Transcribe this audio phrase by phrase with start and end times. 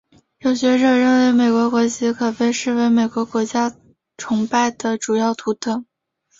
[0.39, 3.75] 有学者认为美国国旗可被视为美国国家
[4.17, 5.85] 崇拜的主要图腾。